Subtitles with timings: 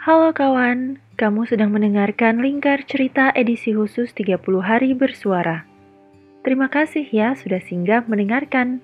[0.00, 5.68] Halo kawan, kamu sedang mendengarkan Lingkar Cerita edisi khusus 30 hari bersuara.
[6.40, 8.80] Terima kasih ya sudah singgah mendengarkan.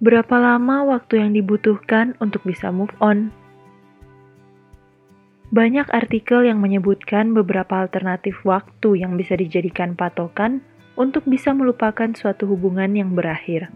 [0.00, 3.28] Berapa lama waktu yang dibutuhkan untuk bisa move on?
[5.52, 10.64] Banyak artikel yang menyebutkan beberapa alternatif waktu yang bisa dijadikan patokan
[10.96, 13.68] untuk bisa melupakan suatu hubungan yang berakhir.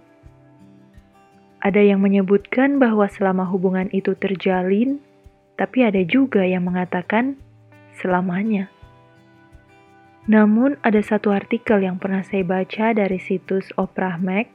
[1.65, 5.01] Ada yang menyebutkan bahwa selama hubungan itu terjalin,
[5.57, 7.41] tapi ada juga yang mengatakan
[7.97, 8.69] selamanya.
[10.29, 14.53] Namun, ada satu artikel yang pernah saya baca dari situs Oprah Mag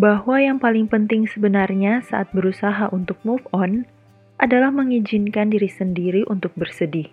[0.00, 3.88] bahwa yang paling penting sebenarnya saat berusaha untuk move on
[4.36, 7.08] adalah mengizinkan diri sendiri untuk bersedih.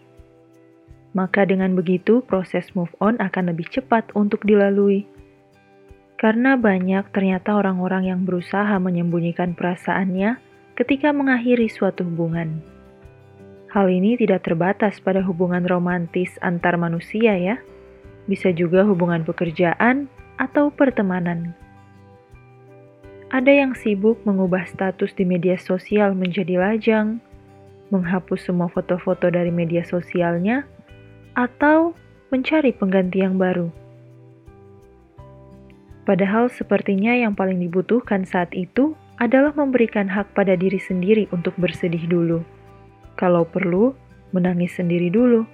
[1.15, 5.07] Maka, dengan begitu, proses move on akan lebih cepat untuk dilalui.
[6.23, 10.39] Karena banyak ternyata orang-orang yang berusaha menyembunyikan perasaannya
[10.79, 12.63] ketika mengakhiri suatu hubungan.
[13.67, 17.59] Hal ini tidak terbatas pada hubungan romantis antar manusia ya.
[18.23, 20.07] Bisa juga hubungan pekerjaan
[20.39, 21.51] atau pertemanan.
[23.27, 27.19] Ada yang sibuk mengubah status di media sosial menjadi lajang,
[27.91, 30.63] menghapus semua foto-foto dari media sosialnya,
[31.35, 31.91] atau
[32.31, 33.82] mencari pengganti yang baru.
[36.03, 42.03] Padahal sepertinya yang paling dibutuhkan saat itu adalah memberikan hak pada diri sendiri untuk bersedih
[42.11, 42.43] dulu.
[43.15, 43.95] Kalau perlu,
[44.35, 45.47] menangis sendiri dulu.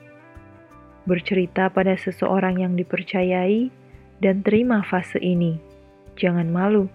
[1.05, 3.69] Bercerita pada seseorang yang dipercayai
[4.23, 5.61] dan terima fase ini.
[6.17, 6.89] Jangan malu.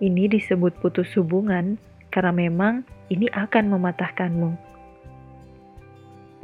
[0.00, 1.76] Ini disebut putus hubungan
[2.08, 4.50] karena memang ini akan mematahkanmu.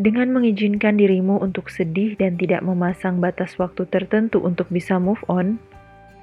[0.00, 5.60] Dengan mengizinkan dirimu untuk sedih dan tidak memasang batas waktu tertentu untuk bisa move on,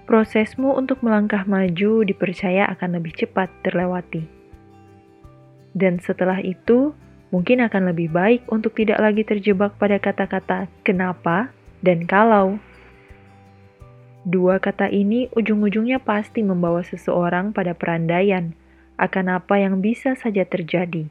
[0.08, 4.24] prosesmu untuk melangkah maju dipercaya akan lebih cepat terlewati.
[5.76, 6.96] Dan setelah itu,
[7.30, 11.52] mungkin akan lebih baik untuk tidak lagi terjebak pada kata-kata "kenapa"
[11.84, 12.58] dan "kalau".
[14.28, 18.52] Dua kata ini ujung-ujungnya pasti membawa seseorang pada perandaian
[18.98, 21.08] akan apa yang bisa saja terjadi,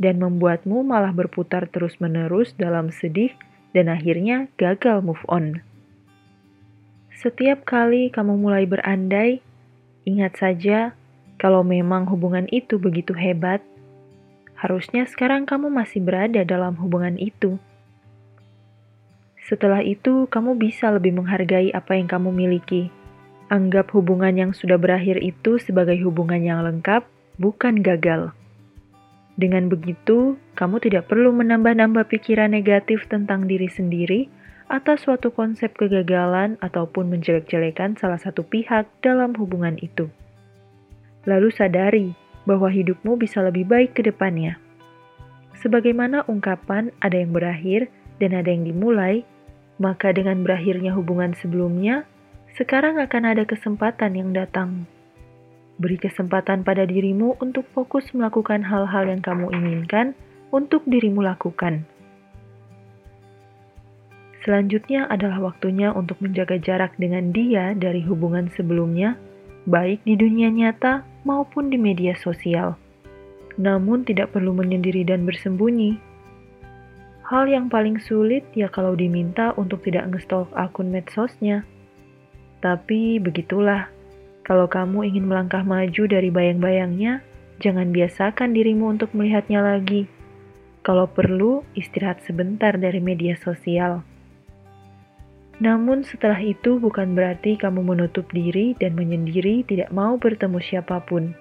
[0.00, 3.30] dan membuatmu malah berputar terus-menerus dalam sedih
[3.76, 5.60] dan akhirnya gagal move on.
[7.18, 9.42] Setiap kali kamu mulai berandai,
[10.06, 10.94] ingat saja
[11.34, 13.58] kalau memang hubungan itu begitu hebat,
[14.54, 17.58] harusnya sekarang kamu masih berada dalam hubungan itu.
[19.50, 22.86] Setelah itu, kamu bisa lebih menghargai apa yang kamu miliki.
[23.50, 27.02] Anggap hubungan yang sudah berakhir itu sebagai hubungan yang lengkap,
[27.34, 28.30] bukan gagal.
[29.34, 34.37] Dengan begitu, kamu tidak perlu menambah-nambah pikiran negatif tentang diri sendiri
[34.68, 40.12] atas suatu konsep kegagalan ataupun menjelek-jelekan salah satu pihak dalam hubungan itu.
[41.24, 42.08] Lalu sadari
[42.44, 44.60] bahwa hidupmu bisa lebih baik ke depannya.
[45.58, 47.88] Sebagaimana ungkapan ada yang berakhir
[48.20, 49.24] dan ada yang dimulai,
[49.80, 52.04] maka dengan berakhirnya hubungan sebelumnya,
[52.54, 54.84] sekarang akan ada kesempatan yang datang.
[55.80, 60.12] Beri kesempatan pada dirimu untuk fokus melakukan hal-hal yang kamu inginkan
[60.52, 61.88] untuk dirimu lakukan
[64.48, 69.12] Selanjutnya adalah waktunya untuk menjaga jarak dengan dia dari hubungan sebelumnya,
[69.68, 72.80] baik di dunia nyata maupun di media sosial.
[73.60, 76.00] Namun tidak perlu menyendiri dan bersembunyi.
[77.28, 81.68] Hal yang paling sulit ya kalau diminta untuk tidak ngestalk akun medsosnya.
[82.64, 83.92] Tapi begitulah,
[84.48, 87.20] kalau kamu ingin melangkah maju dari bayang-bayangnya,
[87.60, 90.08] jangan biasakan dirimu untuk melihatnya lagi.
[90.80, 94.00] Kalau perlu, istirahat sebentar dari media sosial.
[95.58, 101.34] Namun setelah itu bukan berarti kamu menutup diri dan menyendiri tidak mau bertemu siapa pun.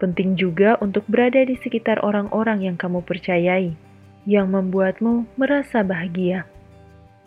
[0.00, 3.76] Penting juga untuk berada di sekitar orang-orang yang kamu percayai,
[4.24, 6.48] yang membuatmu merasa bahagia.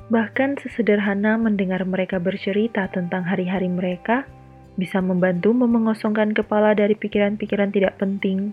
[0.10, 4.26] Bahkan sesederhana mendengar mereka bercerita tentang hari-hari mereka,
[4.74, 8.50] bisa membantu mengosongkan kepala dari pikiran-pikiran tidak penting.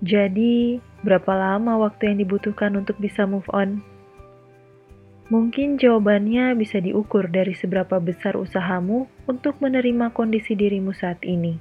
[0.00, 3.84] Jadi, berapa lama waktu yang dibutuhkan untuk bisa move on?
[5.30, 11.54] Mungkin jawabannya bisa diukur dari seberapa besar usahamu untuk menerima kondisi dirimu saat ini.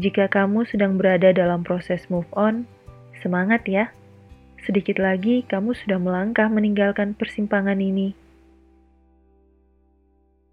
[0.00, 2.64] Jika kamu sedang berada dalam proses move on,
[3.20, 3.92] semangat ya!
[4.64, 8.16] Sedikit lagi kamu sudah melangkah meninggalkan persimpangan ini.